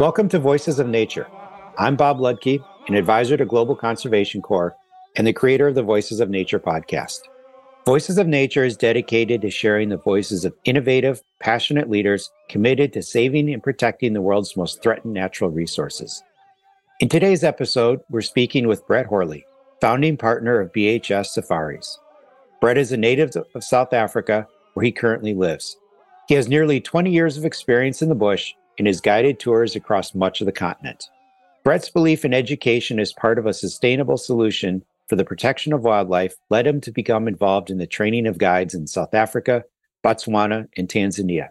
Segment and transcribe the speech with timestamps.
[0.00, 1.28] Welcome to Voices of Nature.
[1.78, 4.74] I'm Bob Ludke, an advisor to Global Conservation Corps
[5.14, 7.20] and the creator of the Voices of Nature podcast.
[7.86, 13.02] Voices of Nature is dedicated to sharing the voices of innovative, passionate leaders committed to
[13.02, 16.20] saving and protecting the world's most threatened natural resources.
[16.98, 19.44] In today's episode, we're speaking with Brett Horley,
[19.80, 21.96] founding partner of BHS Safaris.
[22.60, 25.78] Brett is a native of South Africa, where he currently lives.
[26.28, 30.14] He has nearly 20 years of experience in the bush and has guided tours across
[30.14, 31.08] much of the continent.
[31.64, 36.34] Brett's belief in education as part of a sustainable solution for the protection of wildlife
[36.50, 39.64] led him to become involved in the training of guides in South Africa,
[40.04, 41.48] Botswana, and Tanzania.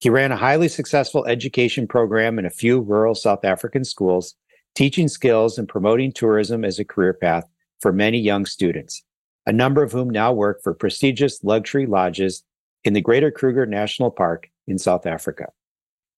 [0.00, 4.34] He ran a highly successful education program in a few rural South African schools
[4.74, 7.44] teaching skills and promoting tourism as a career path
[7.80, 9.02] for many young students,
[9.50, 12.44] a number of whom now work for prestigious luxury lodges
[12.84, 15.48] in the Greater Kruger National Park in South Africa.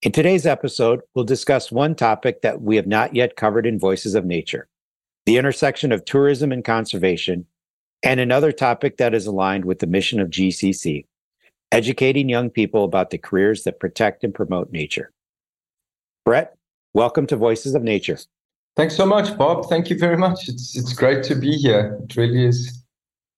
[0.03, 4.15] In today's episode, we'll discuss one topic that we have not yet covered in Voices
[4.15, 4.69] of Nature
[5.25, 7.47] the intersection of tourism and conservation,
[8.03, 11.07] and another topic that is aligned with the mission of GCC
[11.71, 15.11] educating young people about the careers that protect and promote nature.
[16.27, 16.55] Brett,
[16.93, 18.19] welcome to Voices of Nature.
[18.77, 19.71] Thanks so much, Bob.
[19.71, 20.51] Thank you very much.
[20.51, 21.99] It's it's great to be here.
[22.05, 22.82] It really is.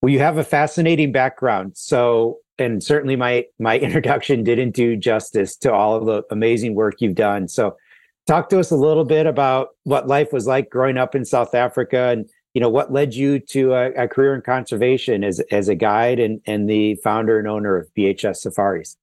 [0.05, 1.79] Well, you have a fascinating background.
[1.79, 6.97] So, and certainly my my introduction didn't do justice to all of the amazing work
[6.99, 7.49] you've done.
[7.49, 7.79] So,
[8.27, 11.55] talk to us a little bit about what life was like growing up in South
[11.55, 15.71] Africa, and you know what led you to a, a career in conservation as as
[15.71, 18.99] a guide and and the founder and owner of BHS Safaris.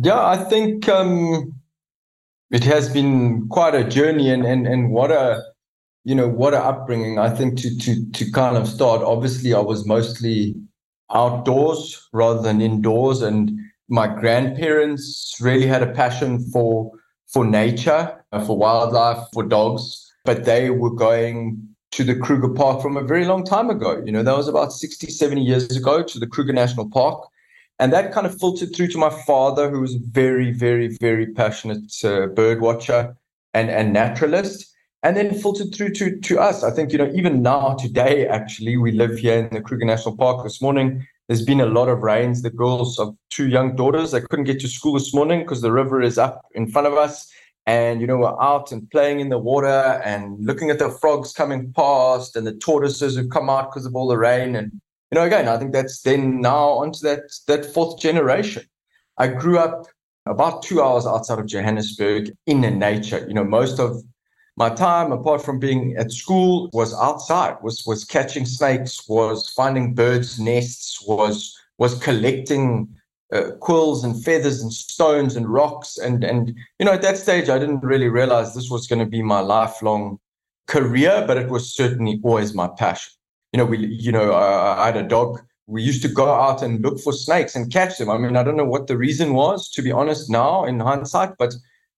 [0.00, 1.52] Yeah, I think um,
[2.50, 5.42] it has been quite a journey and and and what a
[6.06, 9.58] you know what a upbringing i think to to to kind of start obviously i
[9.58, 10.54] was mostly
[11.12, 13.50] outdoors rather than indoors and
[13.88, 16.90] my grandparents really had a passion for
[17.26, 19.84] for nature for wildlife for dogs
[20.24, 24.12] but they were going to the kruger park from a very long time ago you
[24.12, 27.20] know that was about 60 70 years ago to the kruger national park
[27.78, 31.26] and that kind of filtered through to my father, who was a very, very, very
[31.26, 33.14] passionate uh, bird watcher
[33.52, 34.74] and, and naturalist.
[35.02, 36.64] And then filtered through to, to us.
[36.64, 40.16] I think, you know, even now, today, actually, we live here in the Kruger National
[40.16, 41.06] Park this morning.
[41.28, 42.42] There's been a lot of rains.
[42.42, 44.10] The girls of two young daughters.
[44.10, 46.94] They couldn't get to school this morning because the river is up in front of
[46.94, 47.30] us.
[47.66, 51.32] And, you know, we're out and playing in the water and looking at the frogs
[51.32, 54.54] coming past and the tortoises who've come out because of all the rain.
[54.56, 54.80] And
[55.12, 58.64] you know, again, I think that's then now onto that that fourth generation.
[59.18, 59.86] I grew up
[60.26, 63.24] about two hours outside of Johannesburg in the nature.
[63.28, 64.02] You know, most of
[64.56, 69.94] my time, apart from being at school, was outside, was was catching snakes, was finding
[69.94, 72.88] birds' nests, was was collecting
[73.32, 75.98] uh, quills and feathers and stones and rocks.
[75.98, 79.06] And and you know, at that stage, I didn't really realize this was going to
[79.06, 80.18] be my lifelong
[80.66, 83.12] career, but it was certainly always my passion
[83.56, 85.40] you know, we, you know, uh, I had a dog.
[85.66, 88.10] We used to go out and look for snakes and catch them.
[88.10, 91.38] I mean, I don't know what the reason was, to be honest, now in hindsight,
[91.38, 91.54] but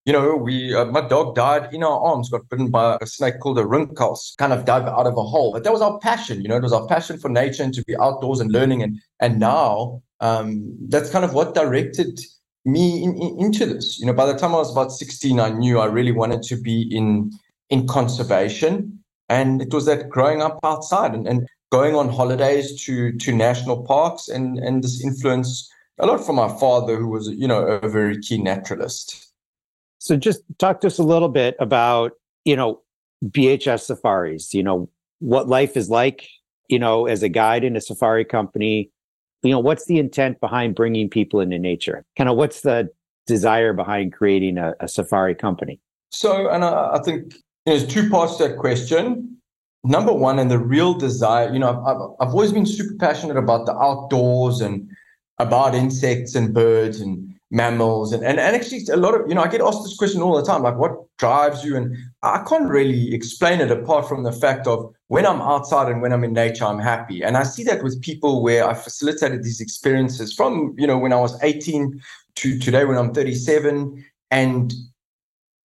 [0.09, 3.41] you know, we uh, my dog died in our arms, got bitten by a snake
[3.41, 5.53] called a rinkhals, kind of dug out of a hole.
[5.53, 7.85] But that was our passion, you know, it was our passion for nature and to
[7.85, 8.83] be outdoors and learning.
[8.83, 12.21] And and now um, that's kind of what directed
[12.65, 14.01] me in, in, into this.
[14.01, 16.57] You know, by the time I was about 16, I knew I really wanted to
[16.57, 17.31] be in
[17.69, 19.05] in conservation.
[19.29, 23.85] And it was that growing up outside and, and going on holidays to to national
[23.85, 27.91] parks and and this influence a lot from my father who was you know a
[27.91, 29.28] very keen naturalist
[29.99, 32.13] so just talk to us a little bit about
[32.45, 32.81] you know
[33.25, 34.89] bhs safaris you know
[35.21, 36.29] what life is like
[36.69, 38.91] you know as a guide in a safari company.
[39.43, 42.05] You know what's the intent behind bringing people into nature?
[42.17, 42.91] Kind of what's the
[43.27, 45.81] desire behind creating a, a safari company?
[46.11, 47.35] So and I, I think
[47.67, 49.37] there's two parts to that question.
[49.85, 53.65] Number one, and the real desire, you know, I've, I've always been super passionate about
[53.65, 54.91] the outdoors and
[55.39, 59.43] about insects and birds and mammals and, and, and actually a lot of you know
[59.43, 61.77] i get asked this question all the time like what drives you?
[61.77, 66.03] And i can't really explain it apart from the fact of when i'm outside and
[66.03, 67.23] when i'm in nature i'm happy.
[67.23, 71.13] And i see that with people where i facilitated these experiences from you know when
[71.13, 72.01] i was 18
[72.37, 74.75] to today when i'm 37 and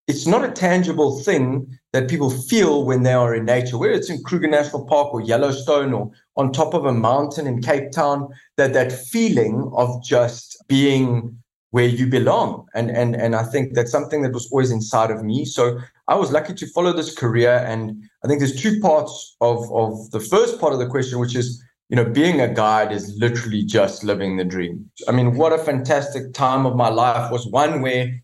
[0.07, 4.09] it's not a tangible thing that people feel when they are in nature, whether it's
[4.09, 8.27] in Kruger National Park or Yellowstone or on top of a mountain in Cape Town,
[8.57, 11.37] that that feeling of just being
[11.73, 12.67] where you belong.
[12.75, 15.43] And and and I think that's something that was always inside of me.
[15.43, 17.65] So I was lucky to follow this career.
[17.67, 21.35] And I think there's two parts of, of the first part of the question, which
[21.35, 24.89] is you know, being a guide is literally just living the dream.
[25.07, 28.21] I mean, what a fantastic time of my life was one where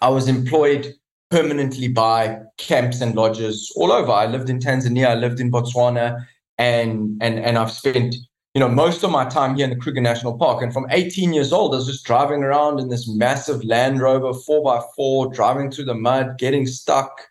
[0.00, 0.94] I was employed
[1.30, 4.12] permanently by camps and lodges all over.
[4.12, 6.24] I lived in Tanzania, I lived in Botswana,
[6.58, 8.14] and and and I've spent
[8.54, 10.62] you know most of my time here in the Kruger National Park.
[10.62, 14.32] And from 18 years old, I was just driving around in this massive Land Rover
[14.32, 17.28] 4x4, driving through the mud, getting stuck,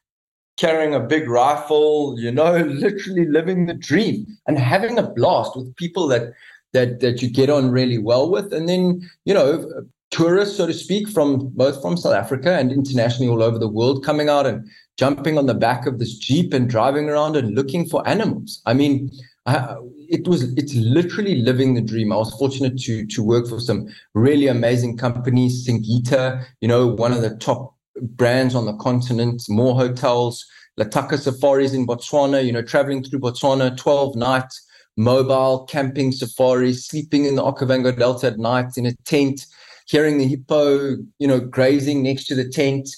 [0.58, 5.76] carrying a big rifle, you know, literally living the dream and having a blast with
[5.76, 6.34] people that
[6.74, 8.52] that that you get on really well with.
[8.52, 9.70] And then, you know,
[10.10, 14.04] tourists, so to speak, from both from South Africa and internationally all over the world
[14.04, 14.68] coming out and
[14.98, 18.62] jumping on the back of this Jeep and driving around and looking for animals.
[18.66, 19.12] I mean,
[19.46, 19.76] I,
[20.08, 22.12] it was it's literally living the dream.
[22.12, 27.12] I was fortunate to to work for some really amazing companies, Singita, you know, one
[27.12, 30.46] of the top brands on the continent, more hotels,
[30.80, 34.66] Letaka Safaris in Botswana, you know, traveling through Botswana, 12 nights,
[34.96, 39.46] mobile camping safaris, sleeping in the Okavango Delta at night in a tent,
[39.88, 42.90] hearing the hippo, you know, grazing next to the tent,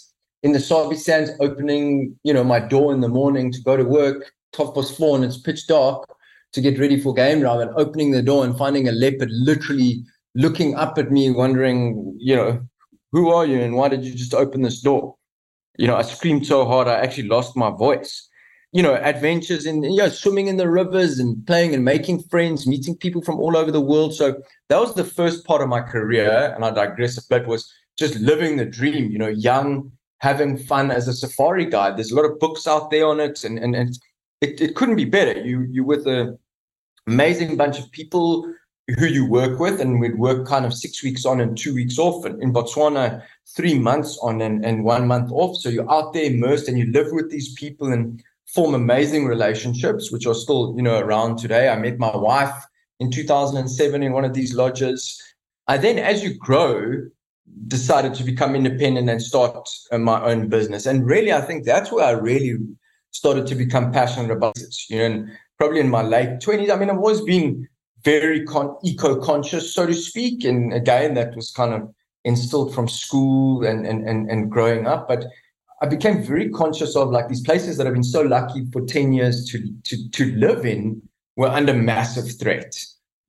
[0.44, 3.86] in the Sabi Sands, opening, you know, my door in the morning to go to
[3.86, 6.06] work, top past four, and it's pitch dark
[6.54, 10.04] to get ready for game round, and opening the door and finding a leopard literally
[10.36, 12.62] looking up at me, wondering, you know,
[13.12, 15.16] who are you and why did you just open this door?
[15.78, 18.30] You know, I screamed so hard I actually lost my voice
[18.74, 22.66] you know, adventures in, you know, swimming in the rivers and playing and making friends,
[22.66, 24.16] meeting people from all over the world.
[24.16, 26.52] So that was the first part of my career.
[26.56, 30.90] And I digress a bit, was just living the dream, you know, young, having fun
[30.90, 31.98] as a safari guide.
[31.98, 33.96] There's a lot of books out there on it, and, and, and
[34.42, 35.40] it, it couldn't be better.
[35.40, 36.40] You, you with an
[37.08, 38.52] amazing bunch of people
[39.00, 41.98] who you work with, and we'd work kind of six weeks on and two weeks
[41.98, 42.26] off.
[42.26, 43.24] And in Botswana,
[43.56, 45.58] three months on and, and one month off.
[45.58, 48.22] So you're out there immersed and you live with these people and
[48.54, 51.70] form amazing relationships, which are still, you know, around today.
[51.70, 52.54] I met my wife
[53.00, 55.22] in 2007 in one of these lodges.
[55.68, 57.08] I then, as you grow,
[57.68, 60.86] decided to become independent and start uh, my own business.
[60.86, 62.58] And really, I think that's where I really
[63.12, 64.76] started to become passionate about it.
[64.90, 65.32] You know, and
[65.64, 66.70] probably in my late 20s.
[66.70, 67.66] I mean, I've always been
[68.04, 70.44] very con- eco-conscious, so to speak.
[70.44, 71.90] And again, that was kind of
[72.26, 75.08] instilled from school and and and, and growing up.
[75.08, 75.26] But
[75.82, 79.14] I became very conscious of like these places that I've been so lucky for 10
[79.14, 81.02] years to, to, to live in
[81.38, 82.74] were under massive threat,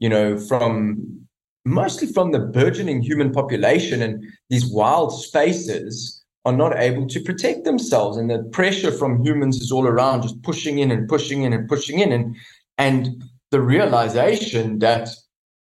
[0.00, 1.26] you know, from
[1.64, 6.13] mostly from the burgeoning human population and these wild spaces
[6.44, 8.16] are not able to protect themselves.
[8.16, 11.68] And the pressure from humans is all around, just pushing in and pushing in and
[11.68, 12.12] pushing in.
[12.12, 12.36] And,
[12.78, 15.08] and the realization that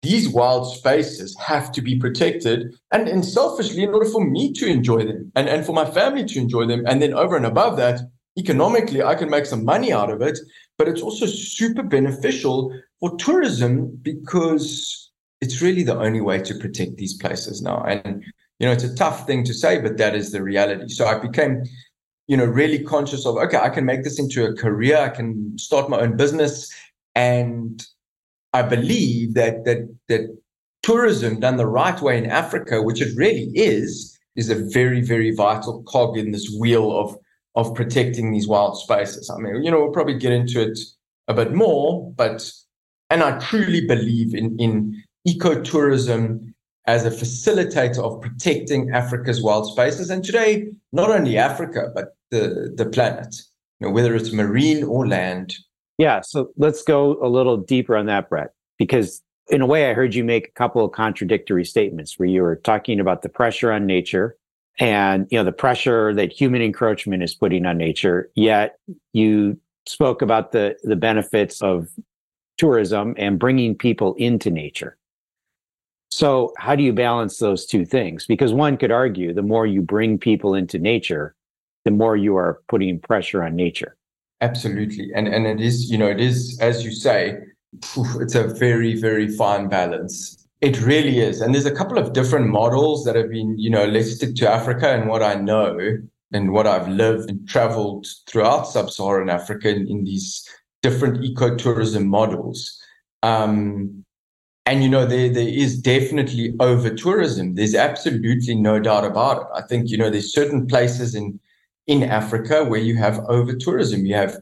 [0.03, 4.67] these wild spaces have to be protected and, and selfishly in order for me to
[4.67, 7.77] enjoy them and, and for my family to enjoy them and then over and above
[7.77, 8.01] that
[8.39, 10.39] economically i can make some money out of it
[10.77, 16.97] but it's also super beneficial for tourism because it's really the only way to protect
[16.97, 18.25] these places now and
[18.63, 20.89] you know it's a tough thing to say but that is the reality.
[20.89, 21.65] So i became
[22.29, 24.97] you know really conscious of okay i can make this into a career.
[24.97, 26.73] I can start my own business.
[27.15, 27.85] And
[28.55, 30.39] I believe that that that
[30.83, 35.35] tourism done the right way in Africa, which it really is, is a very very
[35.35, 37.17] vital cog in this wheel of
[37.57, 39.29] of protecting these wild spaces.
[39.29, 40.79] I mean, you know, we'll probably get into it
[41.27, 42.49] a bit more, but
[43.11, 46.52] and I truly believe in in ecotourism
[46.87, 52.73] as a facilitator of protecting Africa's wild spaces, and today not only Africa but the
[52.77, 53.35] the planet.
[53.81, 55.57] You know, whether it's marine or land,
[55.99, 56.21] yeah.
[56.21, 60.15] So let's go a little deeper on that, Brett, because in a way, I heard
[60.15, 63.87] you make a couple of contradictory statements where you were talking about the pressure on
[63.87, 64.37] nature
[64.79, 68.31] and, you know, the pressure that human encroachment is putting on nature.
[68.35, 68.79] Yet
[69.13, 71.89] you spoke about the, the benefits of
[72.57, 74.97] tourism and bringing people into nature.
[76.13, 78.27] So how do you balance those two things?
[78.27, 81.35] Because one could argue the more you bring people into nature,
[81.87, 83.97] the more you are putting pressure on nature.
[84.43, 85.11] Absolutely.
[85.15, 87.39] And and it is, you know, it is, as you say,
[88.21, 90.47] it's a very, very fine balance.
[90.61, 91.41] It really is.
[91.41, 94.51] And there's a couple of different models that have been, you know, let's stick to
[94.51, 95.79] Africa and what I know
[96.33, 100.47] and what I've lived and traveled throughout sub-Saharan Africa in, in these
[100.83, 102.79] different ecotourism models.
[103.23, 104.05] Um,
[104.67, 107.55] and you know, there there is definitely over tourism.
[107.55, 109.47] There's absolutely no doubt about it.
[109.55, 111.39] I think, you know, there's certain places in
[111.87, 114.07] in Africa where you have over tourism.
[114.07, 114.37] You have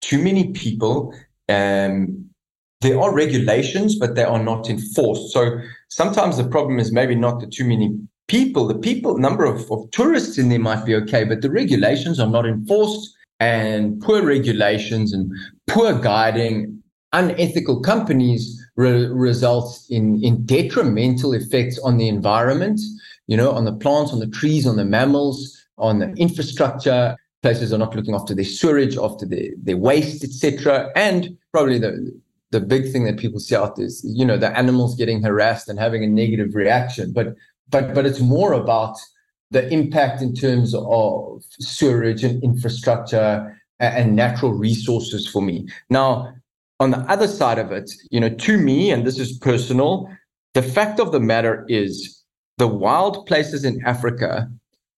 [0.00, 1.14] too many people.
[1.48, 2.30] Um,
[2.82, 5.32] there are regulations, but they are not enforced.
[5.32, 8.68] So sometimes the problem is maybe not the too many people.
[8.68, 12.28] The people number of, of tourists in there might be okay, but the regulations are
[12.28, 15.32] not enforced and poor regulations and
[15.66, 22.80] poor guiding, unethical companies re- results in, in detrimental effects on the environment,
[23.26, 27.16] you know, on the plants, on the trees, on the mammals, on the infrastructure.
[27.42, 30.90] Places are not looking after their sewerage, after their, their waste, etc.
[30.96, 34.94] And probably the the big thing that people see out is, you know, the animals
[34.94, 37.12] getting harassed and having a negative reaction.
[37.12, 37.34] But
[37.68, 38.96] but but it's more about
[39.50, 45.68] the impact in terms of sewerage and infrastructure and natural resources for me.
[45.90, 46.33] Now,
[46.80, 50.08] on the other side of it, you know, to me, and this is personal,
[50.54, 52.22] the fact of the matter is
[52.58, 54.50] the wild places in Africa,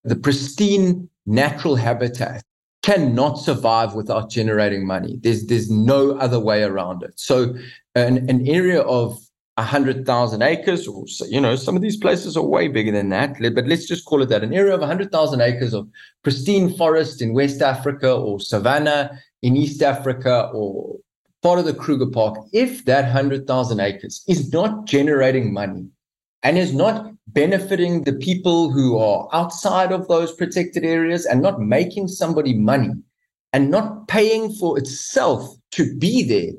[0.05, 2.43] the pristine natural habitat
[2.83, 5.19] cannot survive without generating money.
[5.23, 7.19] There's there's no other way around it.
[7.19, 7.55] So
[7.95, 9.19] an, an area of
[9.57, 13.37] 100,000 acres, or you know, some of these places are way bigger than that.
[13.41, 15.89] But let's just call it that an area of 100,000 acres of
[16.23, 20.99] pristine forest in West Africa or savanna in East Africa or
[21.47, 22.39] part of the Kruger Park.
[22.53, 25.87] If that 100,000 acres is not generating money
[26.43, 31.61] and is not benefiting the people who are outside of those protected areas and not
[31.61, 32.91] making somebody money
[33.53, 36.55] and not paying for itself to be there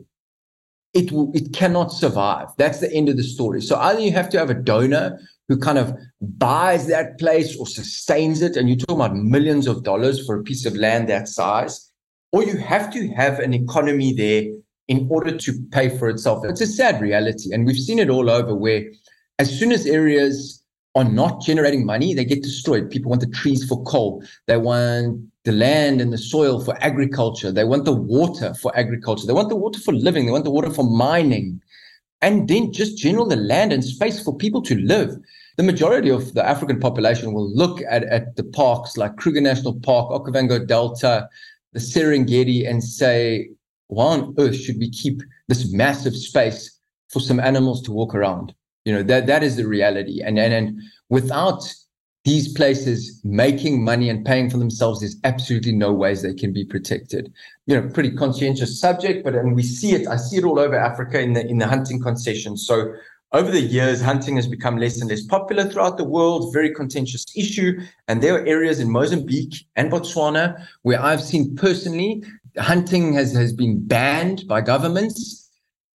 [0.93, 2.47] it it cannot survive.
[2.57, 3.61] That's the end of the story.
[3.61, 7.67] So either you have to have a donor who kind of buys that place or
[7.67, 11.27] sustains it, and you're talking about millions of dollars for a piece of land that
[11.27, 11.91] size,
[12.31, 14.45] or you have to have an economy there
[14.87, 16.45] in order to pay for itself.
[16.45, 18.83] It's a sad reality, and we've seen it all over where
[19.39, 20.63] as soon as areas
[20.95, 22.89] are not generating money, they get destroyed.
[22.89, 24.23] People want the trees for coal.
[24.47, 27.51] They want the land and the soil for agriculture.
[27.51, 29.27] They want the water for agriculture.
[29.27, 30.25] They want the water for living.
[30.25, 31.61] They want the water for mining.
[32.21, 35.15] And then just general the land and space for people to live.
[35.57, 39.79] The majority of the African population will look at, at the parks like Kruger National
[39.79, 41.29] Park, Okavango Delta,
[41.73, 43.49] the Serengeti, and say,
[43.87, 46.77] why on earth should we keep this massive space
[47.09, 48.53] for some animals to walk around?
[48.85, 50.21] You know, that that is the reality.
[50.21, 51.63] And and, and without
[52.25, 56.65] these places making money and paying for themselves, there's absolutely no ways they can be
[56.65, 57.31] protected.
[57.67, 60.77] You know, pretty conscientious subject, but and we see it, I see it all over
[60.77, 62.65] Africa in the in the hunting concessions.
[62.67, 62.93] So
[63.33, 67.25] over the years, hunting has become less and less popular throughout the world, very contentious
[67.35, 67.79] issue.
[68.07, 72.23] And there are areas in Mozambique and Botswana where I've seen personally
[72.59, 75.47] hunting has, has been banned by governments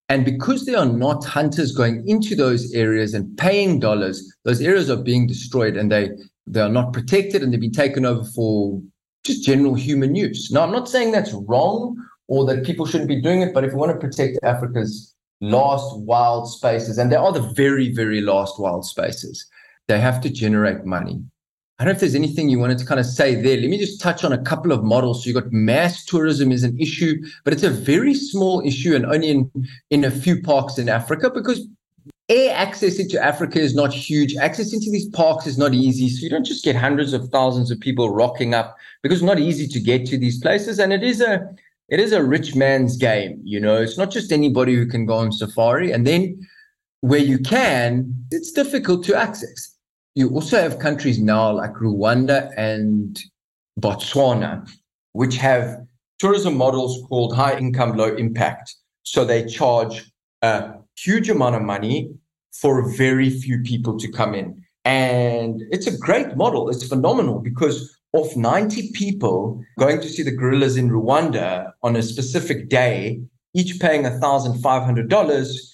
[0.09, 4.89] and because there are not hunters going into those areas and paying dollars, those areas
[4.89, 6.09] are being destroyed and they,
[6.45, 8.81] they are not protected and they've been taken over for
[9.23, 10.51] just general human use.
[10.51, 11.95] Now, I'm not saying that's wrong
[12.27, 15.97] or that people shouldn't be doing it, but if we want to protect Africa's last
[15.99, 19.45] wild spaces, and they are the very, very last wild spaces,
[19.87, 21.23] they have to generate money.
[21.83, 23.57] I don't know if there's anything you wanted to kind of say there.
[23.57, 25.21] Let me just touch on a couple of models.
[25.21, 29.05] So you've got mass tourism is an issue, but it's a very small issue and
[29.05, 29.51] only in,
[29.89, 31.67] in a few parks in Africa because
[32.29, 34.33] air access into Africa is not huge.
[34.37, 36.07] Access into these parks is not easy.
[36.07, 39.39] So you don't just get hundreds of thousands of people rocking up because it's not
[39.39, 40.79] easy to get to these places.
[40.79, 41.53] And it is a
[41.89, 43.75] it is a rich man's game, you know.
[43.75, 45.91] It's not just anybody who can go on safari.
[45.91, 46.47] And then
[47.01, 49.72] where you can, it's difficult to access
[50.15, 53.19] you also have countries now like Rwanda and
[53.79, 54.69] Botswana,
[55.13, 55.79] which have
[56.19, 58.75] tourism models called high income, low impact.
[59.03, 62.11] So they charge a huge amount of money
[62.53, 64.63] for very few people to come in.
[64.85, 66.69] And it's a great model.
[66.69, 72.03] It's phenomenal because of 90 people going to see the gorillas in Rwanda on a
[72.03, 73.21] specific day,
[73.55, 75.72] each paying $1,500,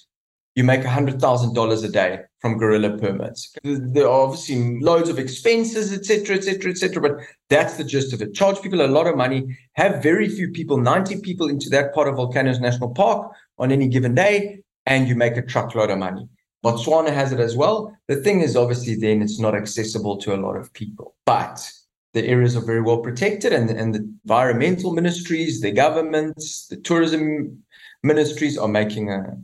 [0.54, 3.54] you make $100,000 a day from gorilla permits.
[3.62, 7.02] There are obviously loads of expenses, etc., etc., etc.
[7.02, 8.34] But that's the gist of it.
[8.34, 12.08] Charge people a lot of money, have very few people, 90 people into that part
[12.08, 16.28] of Volcanoes National Park on any given day, and you make a truckload of money.
[16.64, 17.96] Botswana has it as well.
[18.08, 21.14] The thing is, obviously, then it's not accessible to a lot of people.
[21.24, 21.70] But
[22.12, 27.62] the areas are very well protected, and, and the environmental ministries, the governments, the tourism
[28.02, 29.36] ministries are making a,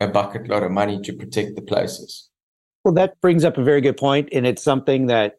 [0.00, 2.28] a bucket load of money to protect the places.
[2.84, 5.38] Well, that brings up a very good point, and it's something that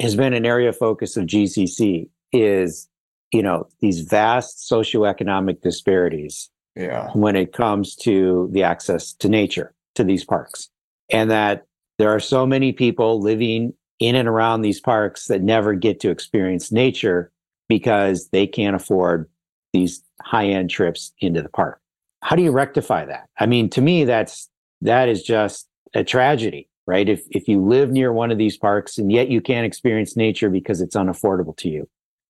[0.00, 2.88] has been an area of focus of GCC is,
[3.32, 7.10] you know, these vast socioeconomic disparities yeah.
[7.12, 10.70] when it comes to the access to nature, to these parks.
[11.10, 11.66] And that
[11.98, 16.10] there are so many people living in and around these parks that never get to
[16.10, 17.32] experience nature
[17.68, 19.28] because they can't afford
[19.72, 21.80] these high end trips into the park.
[22.22, 23.28] How do you rectify that?
[23.38, 24.48] I mean, to me, that's
[24.82, 27.10] that is just a tragedy right?
[27.10, 30.48] If, if you live near one of these parks and yet you can't experience nature
[30.48, 31.86] because it's unaffordable to you.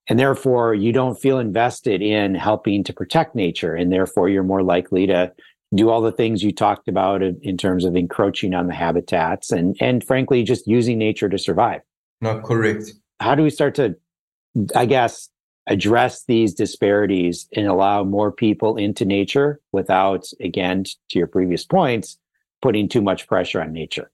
[0.09, 3.77] And therefore you don't feel invested in helping to protect nature.
[3.77, 5.33] And therefore you're more likely to
[5.73, 9.53] do all the things you talked about in, in terms of encroaching on the habitats
[9.53, 11.83] and and frankly just using nature to survive.
[12.21, 12.95] No, correct.
[13.21, 13.95] How do we start to,
[14.75, 15.29] I guess,
[15.69, 22.19] address these disparities and allow more people into nature without, again, to your previous points,
[22.61, 24.11] putting too much pressure on nature?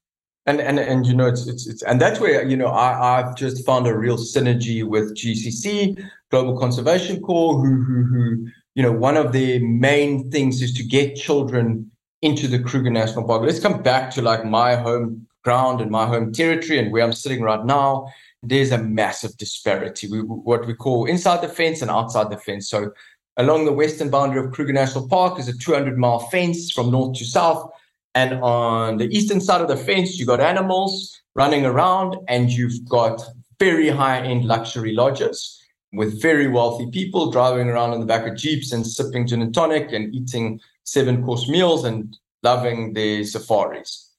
[0.46, 3.34] And and and you know it's it's, it's and that's where you know I I've
[3.34, 8.92] just found a real synergy with GCC Global Conservation Corps who who who you know
[8.92, 13.42] one of their main things is to get children into the Kruger National Park.
[13.42, 17.12] Let's come back to like my home ground and my home territory and where I'm
[17.12, 18.06] sitting right now.
[18.46, 20.08] There's a massive disparity.
[20.08, 22.68] We what we call inside the fence and outside the fence.
[22.68, 22.92] So
[23.36, 27.18] along the western boundary of Kruger National Park is a 200 mile fence from north
[27.18, 27.70] to south
[28.14, 32.88] and on the eastern side of the fence, you've got animals running around, and you've
[32.88, 33.20] got
[33.58, 35.60] very high end luxury lodges
[35.92, 39.54] with very wealthy people driving around in the back of Jeeps and sipping gin and
[39.54, 44.10] tonic and eating seven course meals and loving their safaris.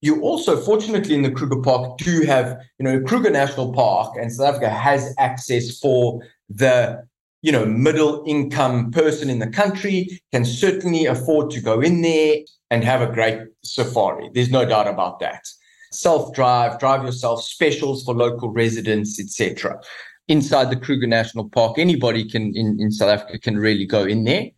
[0.00, 4.32] You also, fortunately, in the Kruger Park, do have, you know, Kruger National Park and
[4.32, 7.02] South Africa has access for the
[7.42, 12.38] you know, middle income person in the country can certainly afford to go in there
[12.70, 14.28] and have a great safari.
[14.34, 15.46] There's no doubt about that.
[15.92, 19.80] Self drive, drive yourself, specials for local residents, etc.
[20.26, 24.24] Inside the Kruger National Park, anybody can in, in South Africa can really go in
[24.24, 24.48] there.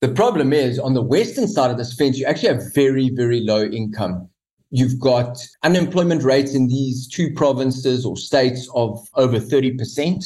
[0.00, 3.40] The problem is on the western side of this fence, you actually have very, very
[3.40, 4.28] low income.
[4.76, 10.24] You've got unemployment rates in these two provinces or states of over 30%.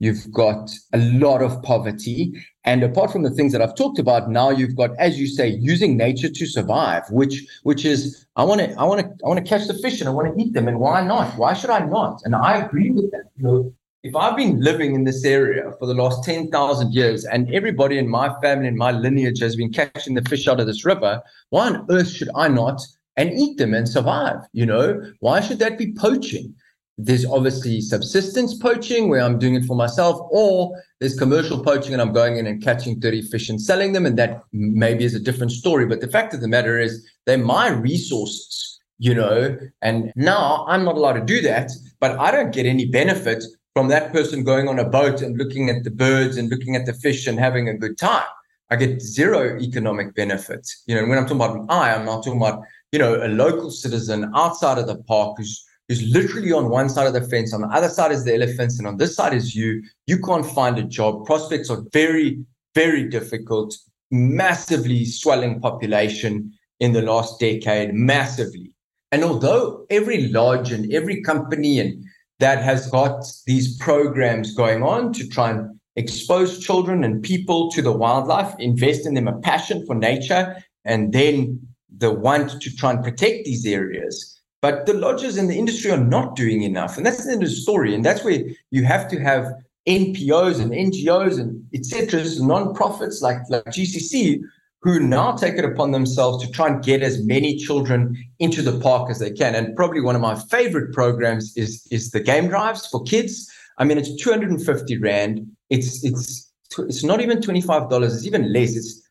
[0.00, 2.34] You've got a lot of poverty.
[2.64, 5.46] And apart from the things that I've talked about, now you've got, as you say,
[5.46, 9.38] using nature to survive, which which is I want to I want to I want
[9.38, 10.66] to catch the fish and I want to eat them.
[10.66, 11.38] And why not?
[11.38, 12.20] Why should I not?
[12.24, 13.26] And I agree with that.
[13.36, 17.48] You know, if I've been living in this area for the last 10,000 years and
[17.54, 20.84] everybody in my family and my lineage has been catching the fish out of this
[20.84, 22.80] river, why on earth should I not
[23.16, 24.38] and eat them and survive?
[24.52, 26.54] You know, why should that be poaching?
[26.96, 32.00] there's obviously subsistence poaching where I'm doing it for myself, or there's commercial poaching and
[32.00, 34.06] I'm going in and catching 30 fish and selling them.
[34.06, 35.86] And that maybe is a different story.
[35.86, 39.56] But the fact of the matter is, they're my resources, you know.
[39.82, 43.42] And now I'm not allowed to do that, but I don't get any benefit
[43.74, 46.86] from that person going on a boat and looking at the birds and looking at
[46.86, 48.24] the fish and having a good time.
[48.70, 50.68] I get zero economic benefit.
[50.86, 52.62] You know, when I'm talking about I, I'm not talking about,
[52.94, 57.08] you know, a local citizen outside of the park who's who's literally on one side
[57.08, 59.52] of the fence, on the other side is the elephants, and on this side is
[59.52, 59.82] you.
[60.06, 61.26] You can't find a job.
[61.26, 62.38] Prospects are very,
[62.72, 63.76] very difficult.
[64.12, 68.70] Massively swelling population in the last decade, massively.
[69.10, 72.04] And although every lodge and every company and
[72.38, 77.82] that has got these programs going on to try and expose children and people to
[77.82, 82.90] the wildlife, invest in them a passion for nature, and then the want to try
[82.90, 86.96] and protect these areas but the lodges and the industry are not doing enough.
[86.96, 87.94] And that's the end of the story.
[87.94, 89.52] And that's where you have to have
[89.86, 92.24] NPOs and NGOs and etc.
[92.38, 94.40] non-profits like, like GCC
[94.80, 98.80] who now take it upon themselves to try and get as many children into the
[98.80, 99.54] park as they can.
[99.54, 103.46] And probably one of my favorite programs is, is the game drives for kids.
[103.76, 105.46] I mean, it's 250 Rand.
[105.68, 108.02] It's, it's, it's not even $25.
[108.02, 108.76] It's even less.
[108.76, 109.03] It's,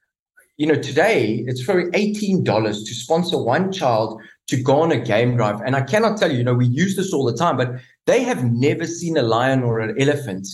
[0.57, 5.35] you know, today it's probably $18 to sponsor one child to go on a game
[5.35, 5.61] drive.
[5.61, 7.71] And I cannot tell you, you know, we use this all the time, but
[8.05, 10.47] they have never seen a lion or an elephant,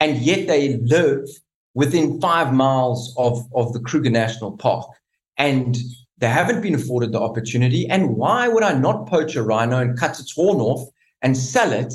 [0.00, 1.28] and yet they live
[1.74, 4.88] within five miles of, of the Kruger National Park.
[5.36, 5.76] And
[6.18, 7.88] they haven't been afforded the opportunity.
[7.88, 10.88] And why would I not poach a rhino and cut its horn off
[11.22, 11.92] and sell it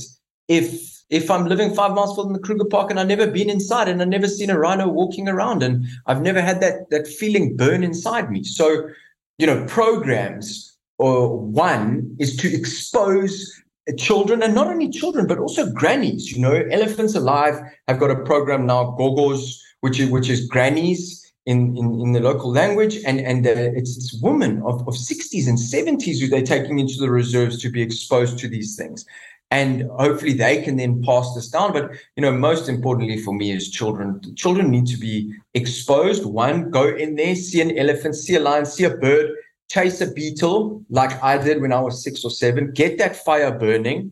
[0.48, 3.88] if if I'm living five miles from the Kruger Park and I've never been inside
[3.88, 7.58] and I've never seen a rhino walking around and I've never had that that feeling
[7.58, 8.44] burn inside me.
[8.44, 8.90] So,
[9.38, 13.60] you know, programs or one is to expose
[13.98, 18.24] children and not only children but also grannies you know elephants alive have got a
[18.24, 23.20] program now gogos which is which is grannies in, in, in the local language and
[23.20, 27.10] and uh, it's, it's women of, of 60s and 70s who they're taking into the
[27.10, 29.06] reserves to be exposed to these things
[29.52, 31.74] and hopefully they can then pass this down.
[31.74, 34.22] But you know most importantly for me is children.
[34.36, 36.26] Children need to be exposed.
[36.26, 39.32] One go in there see an elephant see a lion see a bird
[39.70, 43.58] chase a beetle like I did when I was six or seven, get that fire
[43.58, 44.12] burning.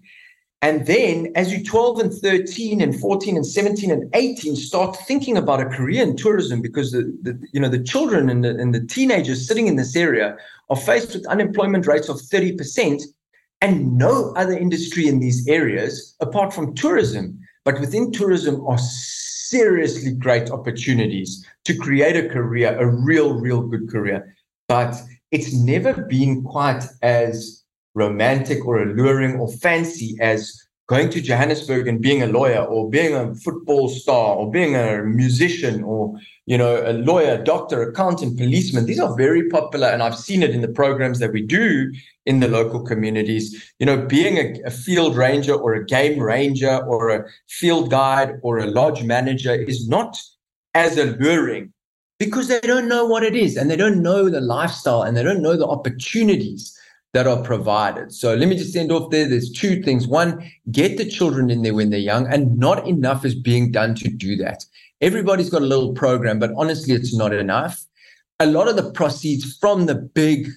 [0.61, 5.37] And then as you 12 and 13 and 14 and 17 and 18 start thinking
[5.37, 8.73] about a career in tourism because the, the you know the children and the, and
[8.73, 10.35] the teenagers sitting in this area
[10.69, 13.03] are faced with unemployment rates of 30%
[13.61, 20.11] and no other industry in these areas apart from tourism but within tourism are seriously
[20.13, 24.35] great opportunities to create a career a real real good career.
[24.67, 24.95] But
[25.31, 32.01] it's never been quite as romantic or alluring or fancy as going to Johannesburg and
[32.01, 36.81] being a lawyer or being a football star or being a musician or you know
[36.85, 40.67] a lawyer doctor accountant policeman these are very popular and i've seen it in the
[40.69, 41.91] programs that we do
[42.27, 43.73] in the local communities.
[43.79, 48.35] You know being a, a field ranger or a game ranger or a field guide
[48.43, 50.17] or a lodge manager is not
[50.73, 51.73] as alluring
[52.19, 55.23] because they don't know what it is and they don't know the lifestyle and they
[55.23, 56.76] don't know the opportunities
[57.13, 58.13] that are provided.
[58.13, 59.27] So let me just end off there.
[59.27, 60.07] There's two things.
[60.07, 63.95] One, get the children in there when they're young, and not enough is being done
[63.95, 64.63] to do that.
[65.01, 67.83] Everybody's got a little program, but honestly, it's not enough.
[68.39, 70.47] A lot of the proceeds from the big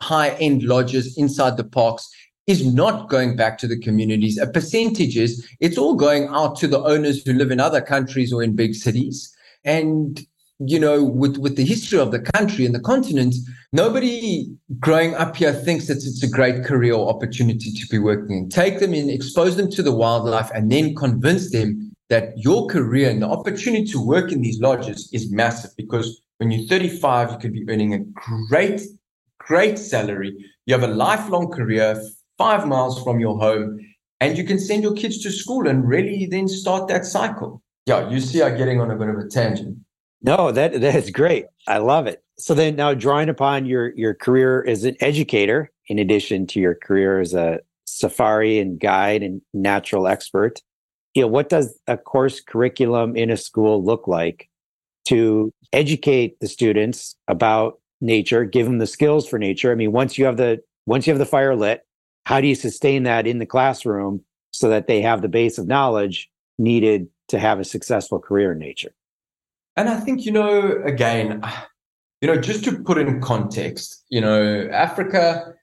[0.00, 2.08] high end lodges inside the parks
[2.46, 4.38] is not going back to the communities.
[4.38, 8.32] A percentage is, it's all going out to the owners who live in other countries
[8.32, 9.34] or in big cities.
[9.64, 10.24] And
[10.58, 13.34] you know, with, with the history of the country and the continent,
[13.72, 14.46] nobody
[14.78, 18.48] growing up here thinks that it's a great career or opportunity to be working in.
[18.48, 23.10] Take them in, expose them to the wildlife, and then convince them that your career
[23.10, 27.38] and the opportunity to work in these lodges is massive because when you're 35, you
[27.38, 27.98] could be earning a
[28.48, 28.80] great,
[29.38, 30.34] great salary.
[30.66, 32.00] You have a lifelong career
[32.38, 33.80] five miles from your home,
[34.20, 37.62] and you can send your kids to school and really then start that cycle.
[37.86, 39.78] Yeah, you see, I'm getting on a bit of a tangent.
[40.26, 41.46] No, that that is great.
[41.68, 42.24] I love it.
[42.36, 46.74] So then now drawing upon your your career as an educator in addition to your
[46.74, 50.60] career as a safari and guide and natural expert,
[51.14, 54.50] you know, what does a course curriculum in a school look like
[55.04, 59.70] to educate the students about nature, give them the skills for nature?
[59.70, 61.86] I mean, once you have the once you have the fire lit,
[62.24, 65.68] how do you sustain that in the classroom so that they have the base of
[65.68, 68.90] knowledge needed to have a successful career in nature?
[69.76, 71.42] And I think, you know, again,
[72.20, 75.54] you know, just to put in context, you know, Africa,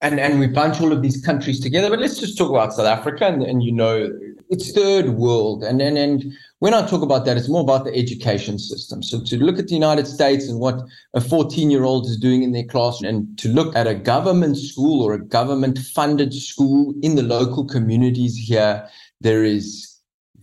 [0.00, 2.86] and, and we bunch all of these countries together, but let's just talk about South
[2.86, 3.26] Africa.
[3.26, 4.10] And, and you know,
[4.50, 5.62] it's third world.
[5.62, 9.02] And, and, and when I talk about that, it's more about the education system.
[9.02, 10.82] So to look at the United States and what
[11.14, 14.58] a 14 year old is doing in their class, and to look at a government
[14.58, 18.86] school or a government funded school in the local communities here,
[19.20, 19.98] there is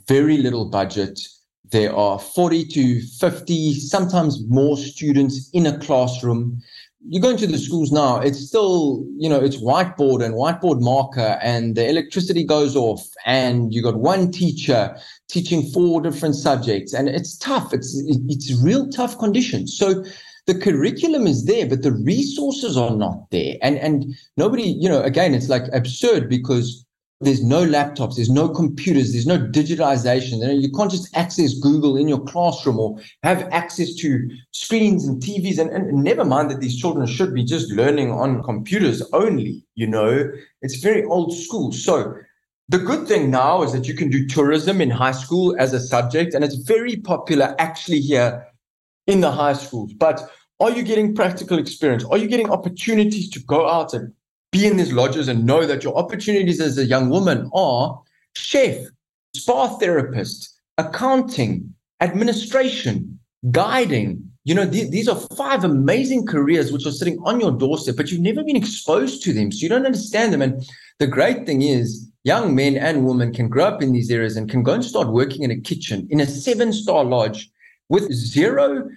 [0.08, 1.20] very little budget
[1.72, 6.62] there are 40 to 50, sometimes more students in a classroom.
[7.08, 11.40] You go into the schools now, it's still, you know, it's whiteboard and whiteboard marker,
[11.42, 14.96] and the electricity goes off, and you got one teacher
[15.28, 17.74] teaching four different subjects, and it's tough.
[17.74, 19.76] It's it's real tough conditions.
[19.76, 20.04] So
[20.46, 23.56] the curriculum is there, but the resources are not there.
[23.64, 26.86] And and nobody, you know, again, it's like absurd because
[27.22, 30.62] there's no laptops, there's no computers, there's no digitization.
[30.62, 35.60] You, can't just access Google in your classroom or have access to screens and TVs.
[35.60, 39.64] And, and never mind that these children should be just learning on computers only.
[39.76, 40.32] You know,
[40.62, 41.72] it's very old school.
[41.72, 42.16] So
[42.70, 45.80] the good thing now is that you can do tourism in high school as a
[45.80, 48.48] subject, and it's very popular actually here
[49.06, 49.94] in the high schools.
[49.94, 50.28] But
[50.60, 52.04] are you getting practical experience?
[52.06, 54.14] Are you getting opportunities to go out and
[54.52, 58.02] be in these lodges and know that your opportunities as a young woman are
[58.36, 58.78] chef,
[59.36, 63.20] spa therapist, accounting, administration,
[63.52, 64.30] guiding.
[64.44, 68.12] You know, th- these are five amazing careers which are sitting on your doorstep, but
[68.12, 69.52] you've never been exposed to them.
[69.52, 70.42] So you don't understand them.
[70.42, 70.64] And
[71.00, 74.50] the great thing is, young men and women can grow up in these areas and
[74.50, 77.50] can go and start working in a kitchen in a seven star lodge
[77.90, 78.90] with zero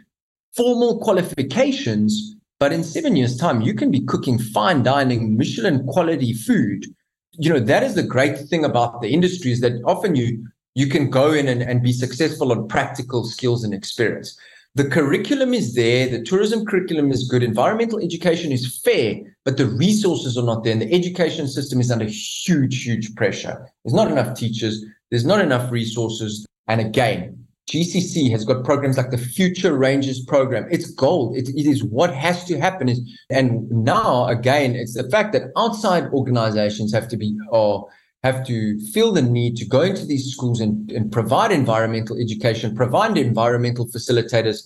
[0.54, 6.32] formal qualifications but in seven years' time, you can be cooking fine dining, Michelin quality
[6.32, 6.86] food.
[7.32, 10.88] You know, that is the great thing about the industry is that often you you
[10.88, 14.36] can go in and, and be successful on practical skills and experience.
[14.76, 19.66] The curriculum is there, the tourism curriculum is good, environmental education is fair, but the
[19.66, 20.72] resources are not there.
[20.72, 23.70] And the education system is under huge, huge pressure.
[23.84, 26.44] There's not enough teachers, there's not enough resources.
[26.66, 30.66] And again, GCC has got programs like the Future Rangers program.
[30.70, 31.36] It's gold.
[31.36, 32.88] It, it is what has to happen.
[32.88, 33.00] Is
[33.30, 37.88] and now again, it's the fact that outside organizations have to be or
[38.22, 42.74] have to feel the need to go into these schools and, and provide environmental education,
[42.76, 44.62] provide environmental facilitators,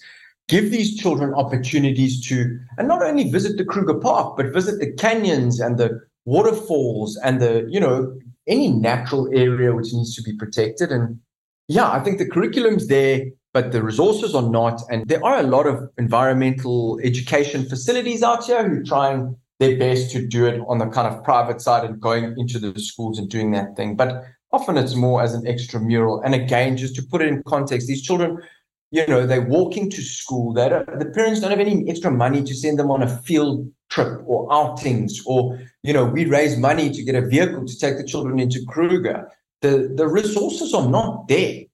[0.48, 4.92] give these children opportunities to and not only visit the Kruger Park, but visit the
[4.92, 8.12] canyons and the waterfalls and the you know
[8.48, 11.18] any natural area which needs to be protected and
[11.68, 14.80] yeah, I think the curriculum's there, but the resources are not.
[14.90, 20.10] And there are a lot of environmental education facilities out here who trying their best
[20.12, 23.28] to do it on the kind of private side and going into the schools and
[23.28, 23.96] doing that thing.
[23.96, 26.22] But often it's more as an extramural.
[26.24, 28.38] And again, just to put it in context, these children
[28.90, 30.54] you know, they're walking to school.
[30.54, 34.22] They the parents don't have any extra money to send them on a field trip
[34.26, 38.04] or outings, or you know, we raise money to get a vehicle to take the
[38.04, 39.28] children into Kruger.
[39.60, 41.64] The the resources are not there.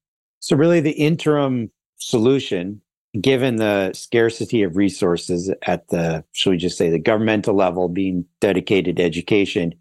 [0.40, 2.80] So really, the interim solution,
[3.20, 8.26] given the scarcity of resources at the, should we just say, the governmental level being
[8.40, 9.74] dedicated to education,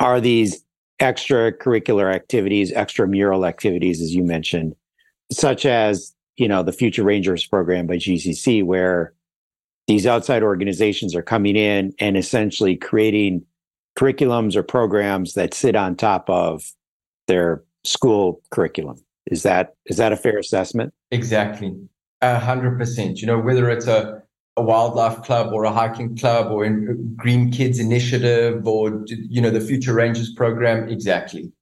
[0.00, 0.64] are these
[1.00, 4.74] extracurricular activities, extramural activities, as you mentioned,
[5.30, 9.14] such as you know the Future Rangers program by GCC, where
[9.86, 13.44] these outside organizations are coming in and essentially creating
[13.98, 16.72] curriculums or programs that sit on top of
[17.26, 18.96] their school curriculum.
[19.26, 20.94] Is that is that a fair assessment?
[21.10, 21.74] Exactly,
[22.20, 23.20] a hundred percent.
[23.20, 24.22] You know, whether it's a
[24.56, 29.50] a wildlife club or a hiking club or in Green Kids Initiative or you know
[29.50, 31.52] the Future Rangers program, exactly.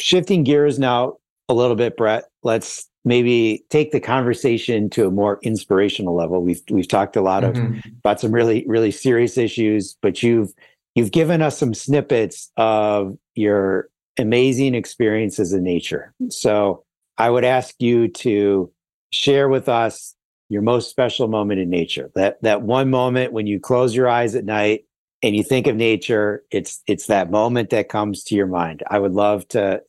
[0.00, 1.16] Shifting gears now
[1.48, 2.24] a little bit, Brett.
[2.42, 6.42] Let's maybe take the conversation to a more inspirational level.
[6.42, 7.78] We've we've talked a lot mm-hmm.
[7.78, 10.52] of about some really really serious issues, but you've
[10.94, 16.14] you've given us some snippets of your amazing experiences in nature.
[16.28, 16.84] So
[17.18, 18.72] I would ask you to
[19.12, 20.14] share with us
[20.48, 22.10] your most special moment in nature.
[22.14, 24.84] That that one moment when you close your eyes at night
[25.22, 28.82] and you think of nature, it's it's that moment that comes to your mind.
[28.88, 29.82] I would love to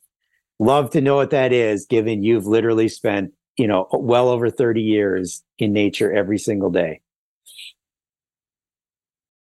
[0.58, 4.80] love to know what that is, given you've literally spent, you know, well over 30
[4.80, 7.00] years in nature every single day.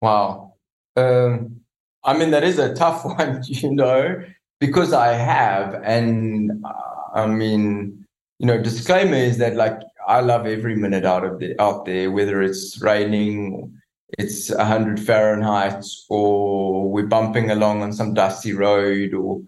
[0.02, 0.54] Wow.
[0.96, 1.62] Um,
[2.04, 4.24] I mean, that is a tough one, you know,
[4.60, 5.76] because I have.
[5.84, 8.06] And uh, I mean,
[8.39, 12.12] you know, disclaimer is that like I love every minute out of the out there,
[12.12, 13.78] whether it's raining,
[14.17, 19.41] it's 100 Fahrenheit, or we're bumping along on some dusty road, or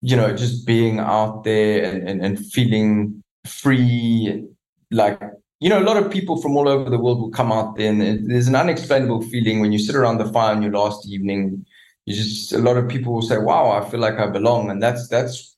[0.00, 4.46] you know, just being out there and, and, and feeling free.
[4.90, 5.20] Like,
[5.60, 7.90] you know, a lot of people from all over the world will come out there
[7.90, 11.66] and there's an unexplainable feeling when you sit around the fire on your last evening.
[12.08, 14.70] You just, a lot of people will say, wow, I feel like I belong.
[14.70, 15.54] And that's, that's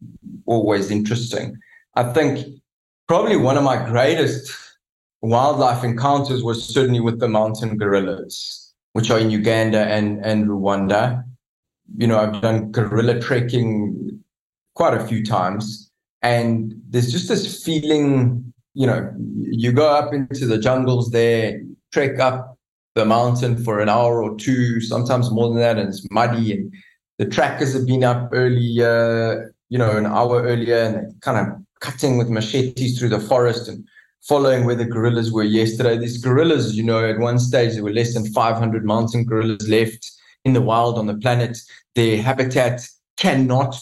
[0.46, 1.56] always interesting.
[1.94, 2.44] I think
[3.06, 4.52] probably one of my greatest
[5.22, 11.22] wildlife encounters was certainly with the mountain gorillas, which are in Uganda and, and Rwanda.
[11.96, 14.20] You know, I've done gorilla trekking
[14.74, 15.88] quite a few times.
[16.22, 19.08] And there's just this feeling, you know,
[19.38, 21.60] you go up into the jungles there,
[21.92, 22.58] trek up
[22.94, 26.52] the mountain for an hour or two, sometimes more than that, and it's muddy.
[26.52, 26.74] And
[27.18, 31.56] the trackers have been up earlier, uh, you know, an hour earlier, and kind of
[31.80, 33.86] cutting with machetes through the forest and
[34.22, 35.96] following where the gorillas were yesterday.
[35.96, 40.10] These gorillas, you know, at one stage there were less than 500 mountain gorillas left
[40.44, 41.58] in the wild on the planet.
[41.94, 43.76] Their habitat cannot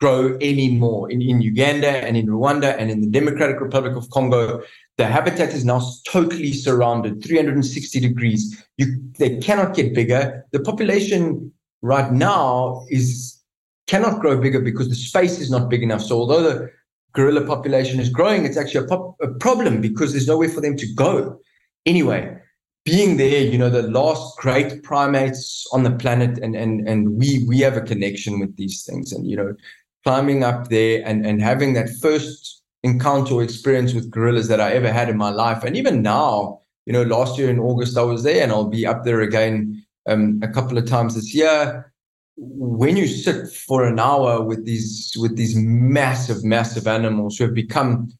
[0.00, 1.10] grow anymore.
[1.10, 4.62] In, in Uganda and in Rwanda and in the Democratic Republic of Congo,
[4.98, 8.64] the habitat is now totally surrounded, 360 degrees.
[8.76, 10.44] You, they cannot get bigger.
[10.50, 13.40] The population right now is
[13.86, 16.02] cannot grow bigger because the space is not big enough.
[16.02, 16.70] So although the
[17.12, 20.76] gorilla population is growing, it's actually a, pop, a problem because there's nowhere for them
[20.76, 21.38] to go.
[21.86, 22.36] Anyway,
[22.84, 27.44] being there, you know, the last great primates on the planet, and and and we
[27.46, 29.54] we have a connection with these things, and you know,
[30.04, 34.72] climbing up there and, and having that first encounter or experience with gorillas that I
[34.72, 35.64] ever had in my life.
[35.64, 38.86] And even now, you know, last year in August, I was there and I'll be
[38.86, 41.92] up there again um, a couple of times this year.
[42.36, 47.54] When you sit for an hour with these with these massive, massive animals who have
[47.54, 48.12] become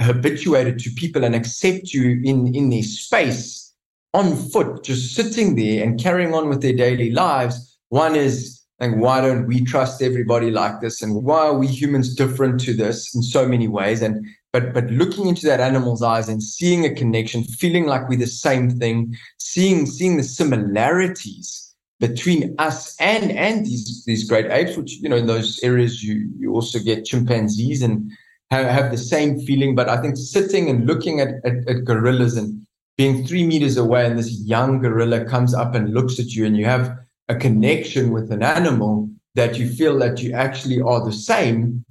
[0.00, 3.72] habituated to people and accept you in in their space
[4.12, 8.94] on foot, just sitting there and carrying on with their daily lives, one is like,
[8.94, 11.02] why don't we trust everybody like this?
[11.02, 14.00] And why are we humans different to this in so many ways?
[14.00, 18.18] And but but looking into that animal's eyes and seeing a connection, feeling like we're
[18.18, 24.76] the same thing, seeing seeing the similarities between us and and these these great apes,
[24.76, 28.10] which you know in those areas you you also get chimpanzees and
[28.50, 29.74] have, have the same feeling.
[29.74, 32.66] But I think sitting and looking at, at, at gorillas and
[32.96, 36.56] being three meters away, and this young gorilla comes up and looks at you, and
[36.56, 36.98] you have
[37.30, 41.84] a connection with an animal that you feel that you actually are the same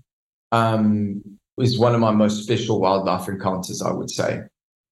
[0.52, 1.24] um,
[1.58, 4.42] is one of my most special wildlife encounters, I would say.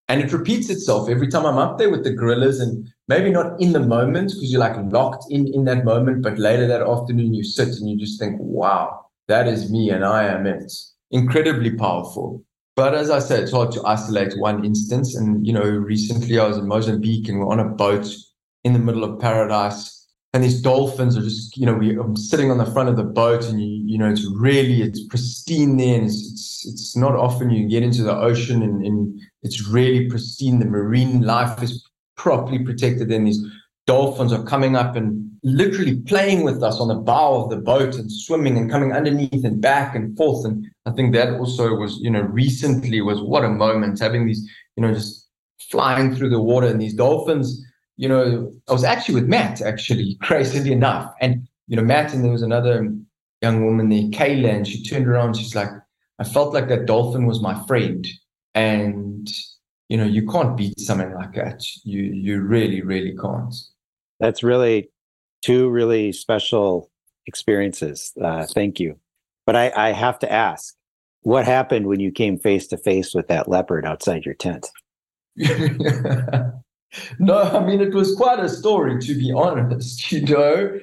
[0.07, 3.59] And it repeats itself every time I'm up there with the gorillas, and maybe not
[3.59, 7.33] in the moment because you're like locked in in that moment, but later that afternoon
[7.33, 10.71] you sit and you just think, wow, that is me and I am it.
[11.11, 12.41] Incredibly powerful.
[12.77, 15.13] But as I said, it's hard to isolate one instance.
[15.13, 18.07] And, you know, recently I was in Mozambique and we're on a boat
[18.63, 19.96] in the middle of paradise
[20.33, 23.03] and these dolphins are just you know we I'm sitting on the front of the
[23.03, 27.15] boat and you you know it's really it's pristine there and it's it's, it's not
[27.15, 30.59] often you get into the ocean and, and it's really pristine.
[30.59, 31.87] The marine life is
[32.17, 33.43] properly protected and these
[33.85, 37.95] dolphins are coming up and literally playing with us on the bow of the boat
[37.95, 40.45] and swimming and coming underneath and back and forth.
[40.45, 44.47] And i think that also was you know recently was what a moment having these
[44.75, 45.27] you know just
[45.71, 47.63] flying through the water and these dolphins
[47.97, 51.13] you know, I was actually with Matt, actually, crazily enough.
[51.19, 52.87] And, you know, Matt and there was another
[53.41, 55.35] young woman there, Kayla, and she turned around.
[55.35, 55.69] She's like,
[56.19, 58.07] I felt like that dolphin was my friend.
[58.53, 59.29] And,
[59.89, 61.63] you know, you can't beat something like that.
[61.83, 63.53] You you really, really can't.
[64.19, 64.89] That's really
[65.41, 66.89] two really special
[67.27, 68.13] experiences.
[68.21, 68.97] Uh, thank you.
[69.45, 70.75] But I, I have to ask,
[71.21, 74.67] what happened when you came face to face with that leopard outside your tent?
[77.19, 80.79] no, I mean, it was quite a story, to be honest, you know.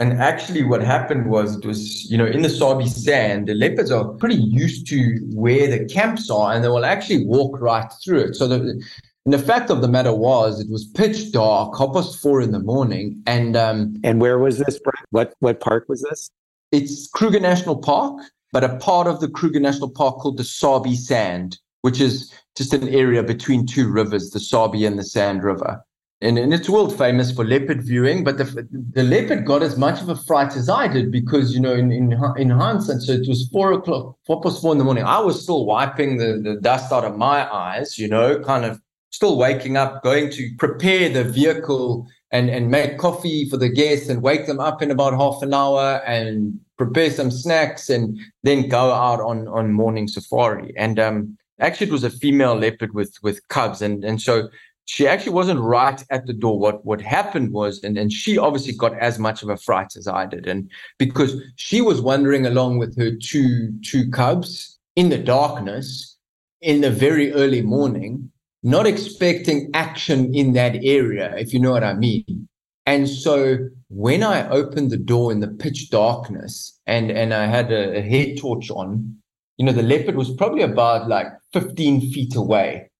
[0.00, 3.92] And actually, what happened was it was, you know, in the Sabi sand, the leopards
[3.92, 8.20] are pretty used to where the camps are and they will actually walk right through
[8.20, 8.34] it.
[8.34, 8.82] So, the,
[9.24, 12.50] and the fact of the matter was, it was pitch dark, half past four in
[12.50, 13.22] the morning.
[13.26, 14.80] And um, and where was this?
[15.10, 16.28] What what park was this?
[16.72, 18.20] It's Kruger National Park,
[18.52, 22.72] but a part of the Kruger National Park called the Sabi Sand which is just
[22.72, 25.84] an area between two rivers, the Sabi and the Sand River.
[26.20, 30.00] And, and it's world famous for leopard viewing, but the, the leopard got as much
[30.00, 33.28] of a fright as I did because, you know, in, in, in hindsight, so it
[33.28, 35.04] was four o'clock, four past four in the morning.
[35.04, 38.80] I was still wiping the, the dust out of my eyes, you know, kind of
[39.10, 44.08] still waking up, going to prepare the vehicle and, and make coffee for the guests
[44.08, 48.68] and wake them up in about half an hour and prepare some snacks and then
[48.68, 50.72] go out on, on morning safari.
[50.76, 54.48] And, um, actually it was a female leopard with with cubs and and so
[54.86, 56.58] she actually wasn't right at the door.
[56.58, 60.06] What what happened was and and she obviously got as much of a fright as
[60.06, 65.18] i did and because she was wandering along with her two two cubs in the
[65.18, 66.18] darkness
[66.60, 68.30] in the very early morning
[68.62, 72.48] not expecting action in that area if you know what i mean.
[72.86, 77.72] And so when i opened the door in the pitch darkness and and i had
[77.72, 79.16] a, a head torch on
[79.56, 82.90] you know, the leopard was probably about like 15 feet away.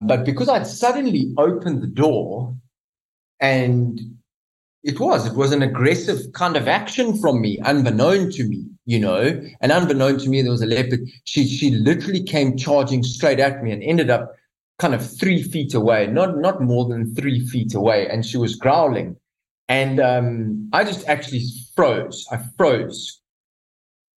[0.00, 2.56] But because I'd suddenly opened the door
[3.40, 4.00] and
[4.82, 8.98] it was, it was an aggressive kind of action from me, unbeknown to me, you
[8.98, 11.00] know, and unbeknown to me, there was a leopard.
[11.24, 14.32] She, she literally came charging straight at me and ended up
[14.78, 18.08] kind of three feet away, not, not more than three feet away.
[18.08, 19.16] And she was growling.
[19.68, 21.44] And um, I just actually
[21.76, 22.26] froze.
[22.32, 23.20] I froze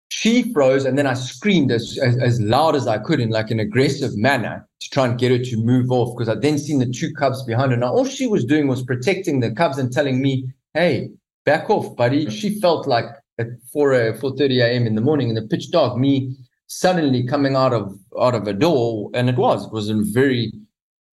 [0.10, 3.52] she froze and then I screamed as, as, as, loud as I could in like
[3.52, 6.80] an aggressive manner to try and get her to move off because I'd then seen
[6.80, 7.78] the two cubs behind her.
[7.78, 11.12] Now, all she was doing was protecting the cubs and telling me, hey,
[11.45, 12.30] back off, buddy.
[12.30, 13.06] She felt like
[13.38, 14.88] at 4 uh, 4.30 a.m.
[14.88, 16.36] in the morning in the pitch dark, me
[16.67, 19.12] suddenly coming out of out of a door.
[19.13, 20.52] And it was, it was a very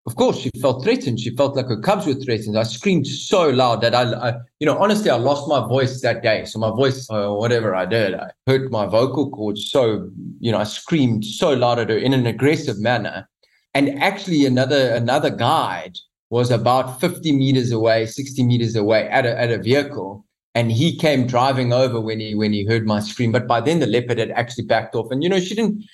[0.06, 1.18] of course, she felt threatened.
[1.18, 2.56] She felt like her cubs were threatened.
[2.56, 6.22] I screamed so loud that I, I you know, honestly, I lost my voice that
[6.22, 6.44] day.
[6.44, 9.68] So my voice, uh, whatever I did, I hurt my vocal cords.
[9.68, 13.28] So, you know, I screamed so loud at her in an aggressive manner.
[13.74, 15.98] And actually, another another guide
[16.30, 20.24] was about 50 meters away, 60 meters away at a, at a vehicle.
[20.54, 23.32] And he came driving over when he when he heard my scream.
[23.32, 25.10] But by then the leopard had actually backed off.
[25.10, 25.84] And you know, she didn't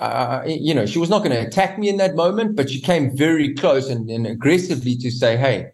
[0.00, 2.80] uh, you know, she was not going to attack me in that moment, but she
[2.80, 5.72] came very close and, and, aggressively to say, "Hey,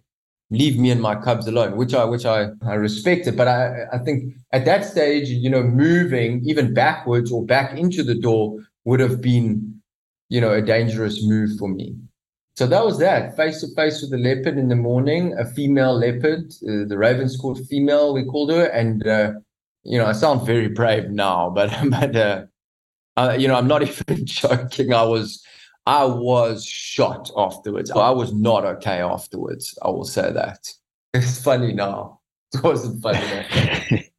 [0.50, 3.36] leave me and my cubs alone," which I which I, I respected.
[3.36, 8.02] But I I think at that stage, you know, moving even backwards or back into
[8.02, 9.80] the door would have been,
[10.28, 11.96] you know, a dangerous move for me.
[12.56, 15.94] So that was that face to face with the leopard in the morning, a female
[15.94, 19.32] leopard, uh, the Ravenscourt female, we called her, and uh,
[19.84, 22.44] you know, I sound very brave now, but but uh,
[23.16, 24.92] uh, you know, I'm not even joking.
[24.92, 25.44] I was,
[25.86, 27.90] I was shot afterwards.
[27.90, 29.76] I was not okay afterwards.
[29.82, 30.68] I will say that.
[31.12, 32.20] It's funny now.
[32.54, 34.12] It wasn't funny.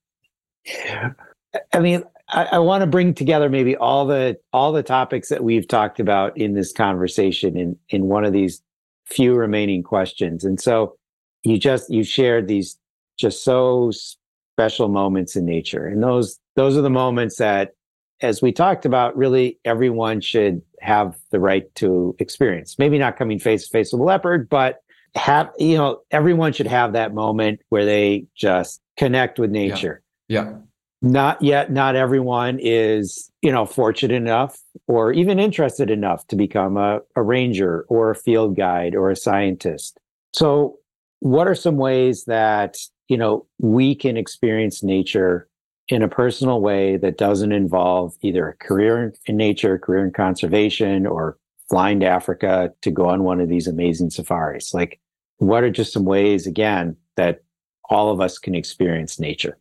[1.73, 5.43] I mean, I, I want to bring together maybe all the all the topics that
[5.43, 8.61] we've talked about in this conversation in in one of these
[9.05, 10.43] few remaining questions.
[10.45, 10.95] And so,
[11.43, 12.77] you just you shared these
[13.17, 17.73] just so special moments in nature, and those those are the moments that
[18.21, 22.77] as we talked about, really everyone should have the right to experience.
[22.77, 24.83] Maybe not coming face to face with a leopard, but
[25.15, 30.01] have, you know, everyone should have that moment where they just connect with nature.
[30.27, 30.43] Yeah.
[30.43, 30.57] yeah.
[31.03, 36.77] Not yet, not everyone is, you know, fortunate enough or even interested enough to become
[36.77, 39.99] a, a ranger or a field guide or a scientist.
[40.33, 40.77] So,
[41.21, 42.77] what are some ways that
[43.11, 45.49] you know, we can experience nature
[45.87, 51.05] in a personal way that doesn't involve either a career in nature, career in conservation,
[51.05, 51.37] or
[51.69, 54.73] flying to Africa to go on one of these amazing safaris?
[54.73, 54.99] Like,
[55.37, 57.43] what are just some ways, again, that
[57.89, 59.57] all of us can experience nature?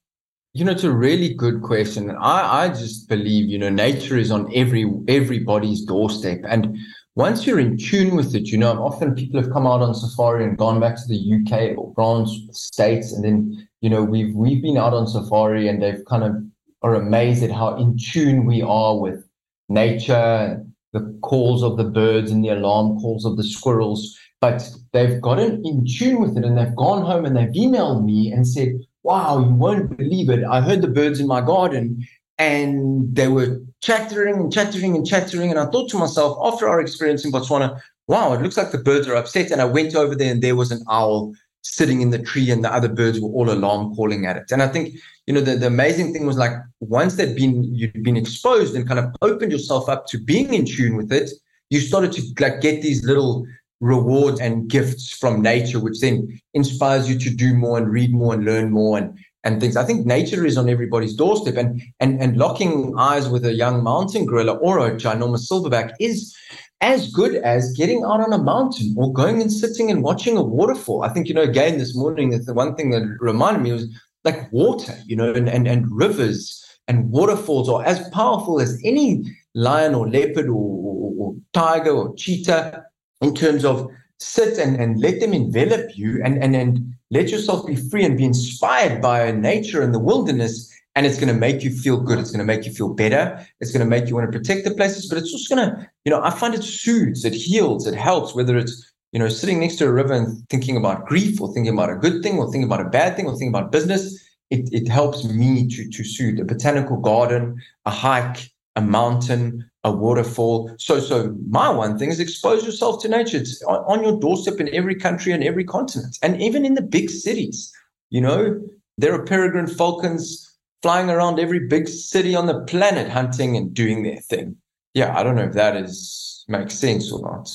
[0.52, 2.10] You know, it's a really good question.
[2.10, 6.40] I, I just believe, you know, nature is on every everybody's doorstep.
[6.44, 6.76] And
[7.16, 10.44] once you're in tune with it, you know, often people have come out on safari
[10.44, 14.62] and gone back to the UK or France states, and then you know we've we've
[14.62, 16.34] been out on safari and they've kind of
[16.82, 19.24] are amazed at how in tune we are with
[19.68, 24.16] nature, the calls of the birds and the alarm calls of the squirrels.
[24.40, 28.32] But they've gotten in tune with it and they've gone home and they've emailed me
[28.32, 30.44] and said, Wow, you won't believe it.
[30.44, 32.06] I heard the birds in my garden
[32.40, 35.50] and they were chattering and chattering and chattering.
[35.50, 37.78] And I thought to myself, after our experience in Botswana,
[38.08, 39.50] wow, it looks like the birds are upset.
[39.50, 42.64] And I went over there and there was an owl sitting in the tree and
[42.64, 44.50] the other birds were all alarm calling at it.
[44.50, 44.94] And I think,
[45.26, 48.88] you know, the, the amazing thing was like once they'd been you'd been exposed and
[48.88, 51.30] kind of opened yourself up to being in tune with it,
[51.68, 53.46] you started to like get these little
[53.80, 58.32] rewards and gifts from nature, which then inspires you to do more and read more
[58.32, 59.76] and learn more and and things.
[59.76, 63.82] I think nature is on everybody's doorstep, and and and locking eyes with a young
[63.82, 66.36] mountain gorilla or a ginormous silverback is
[66.80, 70.42] as good as getting out on a mountain or going and sitting and watching a
[70.42, 71.02] waterfall.
[71.02, 73.86] I think you know again this morning the one thing that reminded me was
[74.24, 76.60] like water, you know, and and, and rivers
[76.90, 79.22] and waterfalls are as powerful as any
[79.54, 82.84] lion or leopard or, or, or tiger or cheetah
[83.20, 83.88] in terms of
[84.18, 88.16] sit and, and let them envelop you and, and, and let yourself be free and
[88.16, 90.72] be inspired by nature and the wilderness.
[90.96, 92.18] And it's going to make you feel good.
[92.18, 93.46] It's going to make you feel better.
[93.60, 95.88] It's going to make you want to protect the places, but it's just going to,
[96.04, 99.60] you know, I find it soothes, it heals, it helps, whether it's, you know, sitting
[99.60, 102.46] next to a river and thinking about grief or thinking about a good thing or
[102.46, 104.18] thinking about a bad thing or thinking about business.
[104.50, 109.92] It, it helps me to, to soothe a botanical garden, a hike, a mountain, a
[109.92, 110.70] waterfall.
[110.78, 113.38] So, so my one thing is expose yourself to nature.
[113.38, 117.10] It's on your doorstep in every country and every continent, and even in the big
[117.10, 117.72] cities.
[118.10, 118.60] You know,
[118.98, 120.46] there are peregrine falcons
[120.82, 124.56] flying around every big city on the planet, hunting and doing their thing.
[124.94, 127.48] Yeah, I don't know if that is makes sense or not.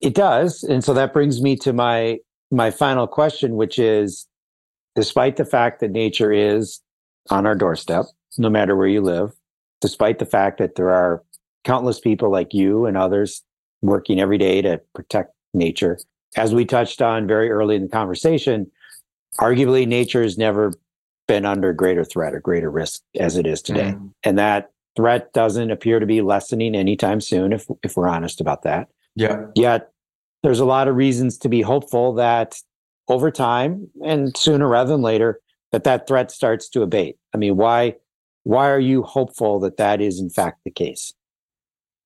[0.00, 2.18] It does, and so that brings me to my
[2.50, 4.26] my final question, which is,
[4.94, 6.80] despite the fact that nature is
[7.30, 8.04] on our doorstep,
[8.36, 9.32] no matter where you live,
[9.80, 11.22] despite the fact that there are
[11.64, 13.42] countless people like you and others
[13.82, 15.98] working every day to protect nature.
[16.36, 18.70] As we touched on very early in the conversation,
[19.38, 20.72] arguably nature has never
[21.28, 23.94] been under greater threat or greater risk as it is today.
[23.96, 24.12] Mm.
[24.24, 28.62] And that threat doesn't appear to be lessening anytime soon, if if we're honest about
[28.62, 28.88] that.
[29.14, 29.46] Yeah.
[29.54, 29.90] Yet
[30.42, 32.56] there's a lot of reasons to be hopeful that
[33.08, 35.40] over time and sooner rather than later
[35.70, 37.16] that that threat starts to abate.
[37.34, 37.96] I mean, why
[38.44, 41.12] why are you hopeful that that is in fact the case?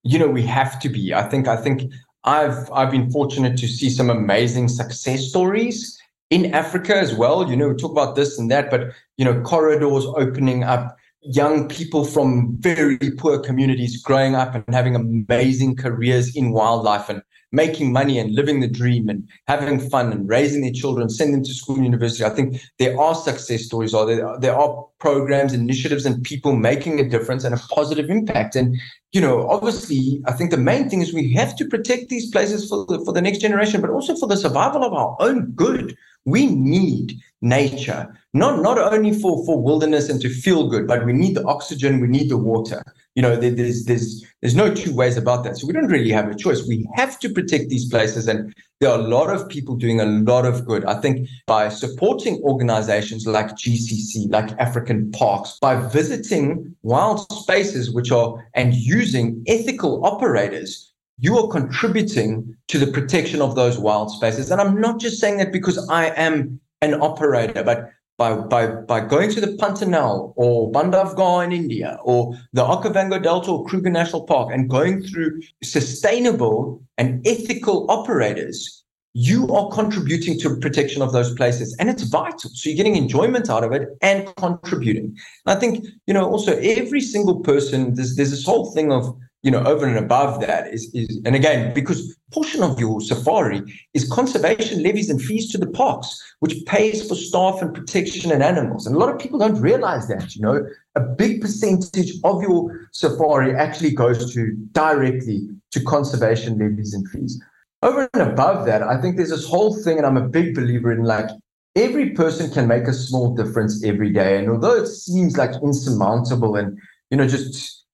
[0.07, 1.13] You know, we have to be.
[1.13, 1.49] I think.
[1.49, 1.93] I think
[2.25, 5.99] I've I've been fortunate to see some amazing success stories
[6.31, 7.49] in Africa as well.
[7.49, 11.69] You know, we talk about this and that, but you know, corridors opening up, young
[11.69, 17.23] people from very poor communities growing up and having amazing careers in wildlife and
[17.63, 21.43] making money and living the dream and having fun and raising their children, send them
[21.43, 22.23] to school and university.
[22.25, 27.01] I think there are success stories, or there, there are programs, initiatives, and people making
[27.01, 28.55] a difference and a positive impact.
[28.55, 28.77] And
[29.13, 32.69] you know, obviously, I think the main thing is we have to protect these places
[32.69, 35.97] for the, for the next generation, but also for the survival of our own good.
[36.27, 38.03] We need nature,
[38.35, 42.01] not not only for for wilderness and to feel good, but we need the oxygen,
[42.01, 42.83] we need the water.
[43.17, 45.57] You know, there's there's there's no two ways about that.
[45.57, 46.65] So we don't really have a choice.
[46.69, 50.05] We have to protect these places, and there are a lot of people doing a
[50.05, 50.85] lot of good.
[50.85, 58.13] I think by supporting organizations like GCC, like African Parks, by visiting wild spaces which
[58.13, 64.51] are and using ethical operators you are contributing to the protection of those wild spaces.
[64.51, 69.01] And I'm not just saying that because I am an operator, but by, by, by
[69.01, 74.25] going to the Pantanal or Bandhavgarh in India or the Okavango Delta or Kruger National
[74.25, 81.35] Park and going through sustainable and ethical operators, you are contributing to protection of those
[81.35, 81.75] places.
[81.79, 82.51] And it's vital.
[82.53, 85.17] So you're getting enjoyment out of it and contributing.
[85.47, 89.17] I think you know also every single person there's, there's this whole thing of
[89.47, 93.63] you know, over and above that is, is and again, because portion of your safari
[93.95, 98.43] is conservation levies and fees to the parks, which pays for staff and protection and
[98.43, 98.89] animals.
[98.89, 100.67] And a lot of people don't realize that, you know,
[100.97, 107.41] a big percentage of your safari actually goes to directly to conservation levies and fees.
[107.83, 110.91] Over and above that, I think there's this whole thing, and I'm a big believer
[110.91, 111.31] in like
[111.77, 114.39] every person can make a small difference every day.
[114.39, 116.77] And although it seems like insurmountable and,
[117.11, 117.85] you know, just,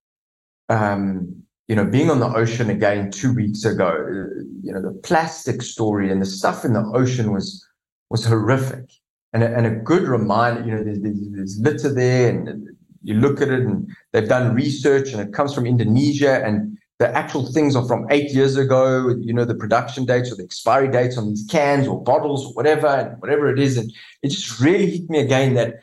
[0.70, 4.98] um, you know, being on the ocean again two weeks ago, uh, you know, the
[5.02, 7.64] plastic story and the stuff in the ocean was,
[8.10, 8.90] was horrific.
[9.32, 13.14] And a, and a good reminder, you know, there's, there's, litter there and uh, you
[13.14, 17.50] look at it and they've done research and it comes from Indonesia and the actual
[17.50, 21.18] things are from eight years ago, you know, the production dates or the expiry dates
[21.18, 23.76] on these cans or bottles or whatever, and whatever it is.
[23.76, 23.90] And
[24.22, 25.80] it just really hit me again that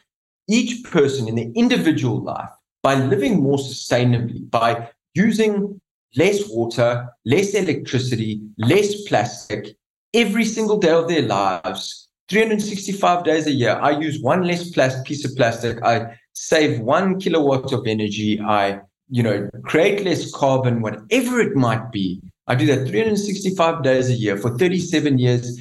[0.47, 2.49] each person in their individual life,
[2.81, 5.79] by living more sustainably, by using
[6.15, 9.75] less water, less electricity, less plastic
[10.13, 15.05] every single day of their lives, 365 days a year, I use one less plastic
[15.05, 15.81] piece of plastic.
[15.83, 18.39] I save one kilowatt of energy.
[18.39, 22.21] I you know, create less carbon, whatever it might be.
[22.47, 25.59] I do that 365 days a year for 37 years.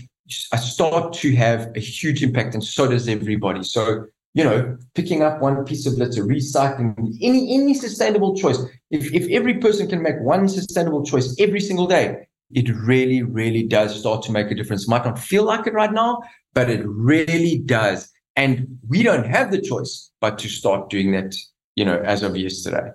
[0.52, 3.62] I start to have a huge impact, and so does everybody.
[3.64, 8.58] So, you know, picking up one piece of litter, recycling, any any sustainable choice.
[8.90, 13.62] If if every person can make one sustainable choice every single day, it really, really
[13.62, 14.88] does start to make a difference.
[14.88, 16.22] Might not feel like it right now,
[16.54, 18.10] but it really does.
[18.36, 21.34] And we don't have the choice but to start doing that,
[21.74, 22.90] you know, as of yesterday.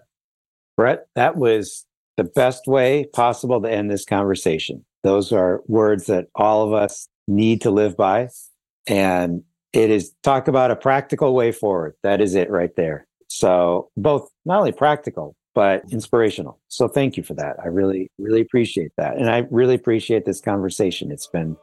[0.77, 1.85] Brett, that was
[2.17, 4.85] the best way possible to end this conversation.
[5.03, 8.29] Those are words that all of us need to live by.
[8.87, 9.43] And
[9.73, 11.95] it is talk about a practical way forward.
[12.03, 13.07] That is it right there.
[13.27, 16.59] So, both not only practical, but inspirational.
[16.67, 17.57] So, thank you for that.
[17.63, 19.17] I really, really appreciate that.
[19.17, 21.11] And I really appreciate this conversation.
[21.11, 21.57] It's been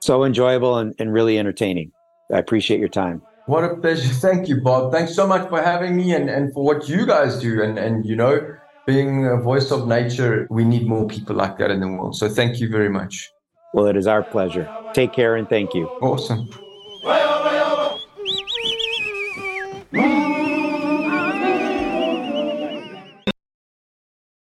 [0.00, 1.92] so enjoyable and, and really entertaining.
[2.32, 3.22] I appreciate your time.
[3.46, 4.08] What a pleasure.
[4.14, 4.92] Thank you, Bob.
[4.92, 7.60] Thanks so much for having me and, and for what you guys do.
[7.62, 11.72] And, and, you know, being a voice of nature, we need more people like that
[11.72, 12.16] in the world.
[12.16, 13.28] So thank you very much.
[13.74, 14.68] Well, it is our pleasure.
[14.94, 15.86] Take care and thank you.
[16.00, 16.48] Awesome.
[17.02, 17.70] 喂喂喂喂
[19.92, 20.39] 喂